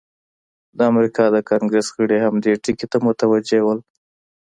د 0.77 0.79
امریکا 0.91 1.25
د 1.31 1.37
کانګریس 1.49 1.87
غړي 1.95 2.17
هم 2.21 2.35
دې 2.43 2.53
ټکي 2.63 2.87
ته 2.91 2.97
متوجه 3.07 3.59
وو. 3.65 3.73